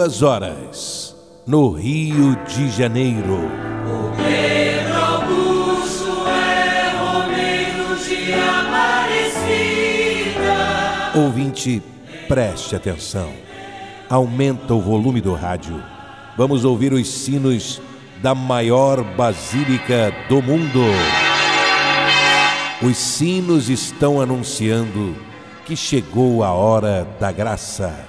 [0.00, 1.14] duas horas,
[1.46, 3.34] no Rio de Janeiro.
[3.84, 9.52] O Pedro Augusto é Romeiro de Aparecida.
[11.14, 11.82] Ouvinte,
[12.26, 13.30] preste atenção.
[14.08, 15.84] Aumenta o volume do rádio.
[16.34, 17.82] Vamos ouvir os sinos
[18.22, 20.80] da maior basílica do mundo.
[22.82, 25.14] Os sinos estão anunciando
[25.66, 28.08] que chegou a hora da graça,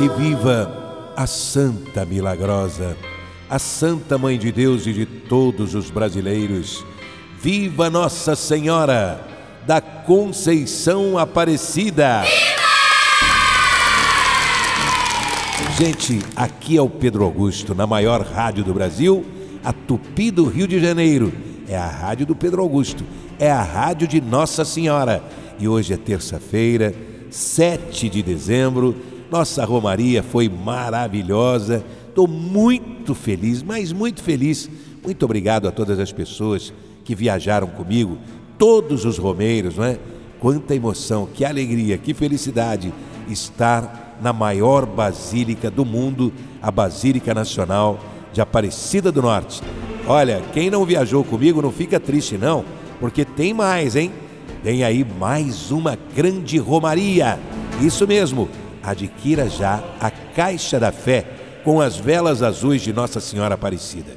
[0.00, 2.96] E viva a Santa Milagrosa,
[3.48, 6.84] a Santa Mãe de Deus e de todos os brasileiros.
[7.40, 9.20] Viva Nossa Senhora
[9.66, 12.22] da Conceição Aparecida!
[15.78, 19.24] Gente, aqui é o Pedro Augusto, na maior rádio do Brasil,
[19.64, 21.32] a Tupi do Rio de Janeiro.
[21.68, 23.04] É a rádio do Pedro Augusto,
[23.38, 25.22] é a rádio de Nossa Senhora.
[25.58, 26.94] E hoje é terça-feira,
[27.30, 31.82] 7 de dezembro nossa Romaria foi maravilhosa.
[32.06, 34.68] Estou muito feliz, mas muito feliz.
[35.02, 36.70] Muito obrigado a todas as pessoas
[37.02, 38.18] que viajaram comigo,
[38.58, 39.98] todos os romeiros, não é?
[40.38, 42.92] Quanta emoção, que alegria, que felicidade
[43.26, 47.98] estar na maior basílica do mundo, a Basílica Nacional
[48.32, 49.62] de Aparecida do Norte.
[50.06, 52.64] Olha, quem não viajou comigo não fica triste não,
[53.00, 54.12] porque tem mais, hein?
[54.62, 57.38] Tem aí mais uma grande romaria.
[57.80, 58.48] Isso mesmo,
[58.82, 61.24] adquira já a Caixa da Fé
[61.64, 64.16] com as velas azuis de Nossa Senhora Aparecida.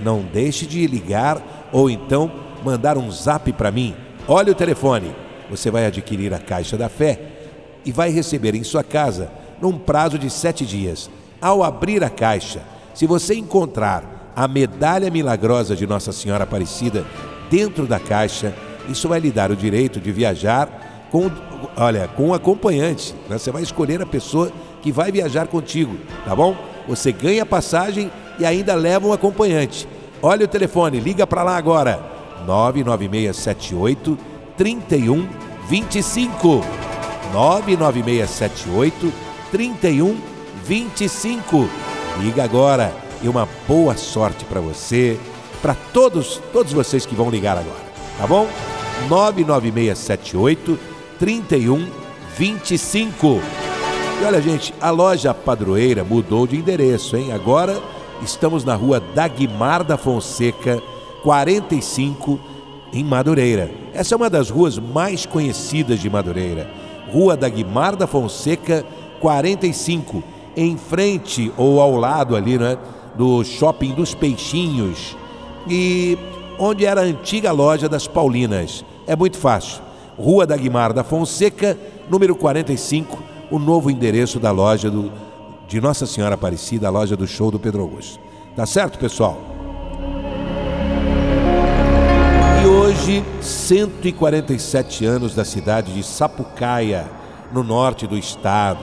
[0.00, 2.30] Não deixe de ligar ou então
[2.64, 3.94] mandar um zap para mim.
[4.26, 5.14] Olha o telefone.
[5.50, 7.20] Você vai adquirir a Caixa da Fé
[7.84, 11.10] e vai receber em sua casa num prazo de sete dias.
[11.40, 12.62] Ao abrir a caixa,
[12.94, 17.04] se você encontrar a medalha milagrosa de Nossa Senhora Aparecida
[17.50, 18.54] dentro da caixa,
[18.88, 21.30] isso vai lhe dar o direito de viajar com
[21.76, 23.14] olha, com um acompanhante.
[23.28, 23.38] Né?
[23.38, 24.50] Você vai escolher a pessoa
[24.82, 26.56] que vai viajar contigo, tá bom?
[26.88, 29.86] Você ganha passagem e ainda leva um acompanhante.
[30.20, 32.00] Olha o telefone, liga para lá agora.
[32.44, 34.18] 99678
[34.56, 36.64] 3125.
[37.32, 39.12] 99678
[39.52, 41.68] 3125.
[42.20, 42.92] Liga agora
[43.22, 45.16] e uma boa sorte para você,
[45.62, 47.84] para todos, todos vocês que vão ligar agora,
[48.18, 48.48] tá bom?
[49.08, 50.93] 99678 3125.
[54.20, 57.32] E olha, gente, a loja padroeira mudou de endereço, hein?
[57.32, 57.80] Agora
[58.22, 60.82] estamos na rua Dagmar da Fonseca,
[61.22, 62.40] 45,
[62.92, 63.70] em Madureira.
[63.92, 66.70] Essa é uma das ruas mais conhecidas de Madureira.
[67.12, 68.84] Rua Dagmar da Fonseca,
[69.20, 70.22] 45,
[70.56, 72.78] em frente ou ao lado ali, né?
[73.14, 75.16] Do shopping dos Peixinhos.
[75.68, 76.18] E
[76.58, 78.84] onde era a antiga loja das Paulinas.
[79.06, 79.83] É muito fácil.
[80.18, 81.76] Rua da Guimar da Fonseca,
[82.08, 85.12] número 45, o novo endereço da loja do,
[85.66, 88.20] de Nossa Senhora Aparecida, a loja do show do Pedro Augusto.
[88.54, 89.38] Tá certo, pessoal?
[92.62, 97.10] E hoje, 147 anos da cidade de Sapucaia,
[97.52, 98.80] no norte do estado.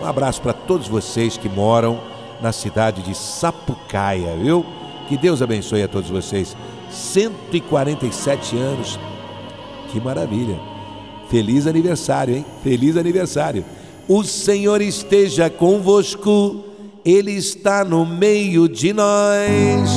[0.00, 2.00] Um abraço para todos vocês que moram
[2.40, 4.64] na cidade de Sapucaia, viu?
[5.08, 6.56] Que Deus abençoe a todos vocês.
[6.90, 8.98] 147 anos.
[9.90, 10.69] Que maravilha.
[11.30, 12.44] Feliz aniversário, hein?
[12.64, 13.64] Feliz aniversário.
[14.08, 16.64] O Senhor esteja convosco,
[17.04, 19.88] Ele está no meio de nós.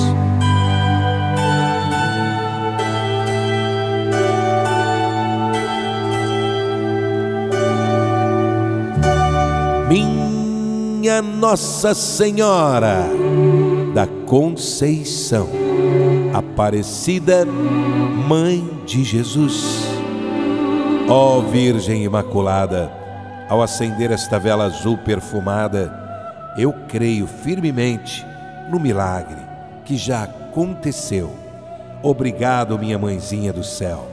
[9.90, 13.10] Minha Nossa Senhora
[13.96, 15.50] da Conceição,
[16.32, 17.44] Aparecida,
[18.28, 19.83] Mãe de Jesus
[21.16, 22.92] Ó oh, Virgem Imaculada,
[23.48, 25.94] ao acender esta vela azul perfumada,
[26.58, 28.26] eu creio firmemente
[28.72, 29.38] no milagre
[29.86, 31.30] que já aconteceu.
[32.02, 34.08] Obrigado, minha mãezinha do céu.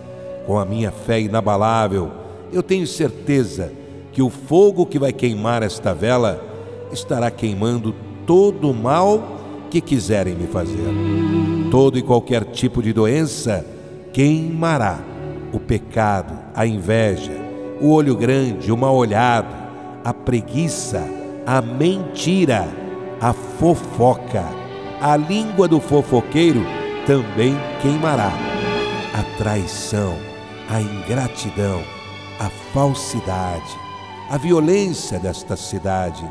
[0.46, 2.10] Com a minha fé inabalável,
[2.52, 3.72] eu tenho certeza
[4.12, 6.38] que o fogo que vai queimar esta vela
[6.92, 7.94] estará queimando
[8.26, 9.38] todo o mal
[9.70, 10.92] que quiserem me fazer.
[11.70, 13.64] Todo e qualquer tipo de doença
[14.12, 15.00] queimará
[15.50, 17.32] o pecado, a inveja,
[17.80, 19.54] o olho grande, o mal olhado,
[20.04, 21.02] a preguiça,
[21.46, 22.68] a mentira,
[23.20, 24.44] a fofoca,
[25.00, 26.64] a língua do fofoqueiro
[27.06, 28.32] também queimará.
[29.12, 30.16] A traição,
[30.68, 31.82] a ingratidão,
[32.38, 33.76] a falsidade,
[34.30, 36.24] a violência desta cidade,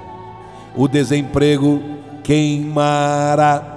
[0.75, 1.81] o desemprego
[2.23, 3.75] queimará.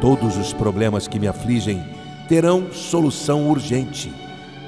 [0.00, 1.84] Todos os problemas que me afligem
[2.28, 4.14] terão solução urgente,